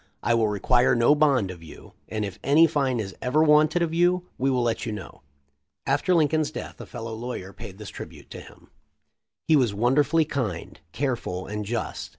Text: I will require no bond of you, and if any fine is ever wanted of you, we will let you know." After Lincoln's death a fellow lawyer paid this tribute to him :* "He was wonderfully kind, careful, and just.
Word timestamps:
I 0.23 0.33
will 0.33 0.47
require 0.47 0.95
no 0.95 1.13
bond 1.13 1.51
of 1.51 1.61
you, 1.61 1.93
and 2.09 2.25
if 2.25 2.39
any 2.43 2.65
fine 2.65 2.99
is 2.99 3.13
ever 3.21 3.43
wanted 3.43 3.83
of 3.83 3.93
you, 3.93 4.25
we 4.35 4.49
will 4.49 4.63
let 4.63 4.83
you 4.83 4.91
know." 4.91 5.21
After 5.85 6.15
Lincoln's 6.15 6.49
death 6.49 6.81
a 6.81 6.87
fellow 6.87 7.13
lawyer 7.13 7.53
paid 7.53 7.77
this 7.77 7.89
tribute 7.89 8.31
to 8.31 8.41
him 8.41 8.71
:* 8.41 8.71
"He 9.47 9.55
was 9.55 9.75
wonderfully 9.75 10.25
kind, 10.25 10.79
careful, 10.91 11.45
and 11.45 11.65
just. 11.65 12.09